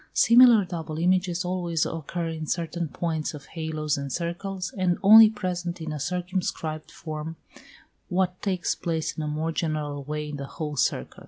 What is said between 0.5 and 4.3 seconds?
double images always occur in certain points of halos and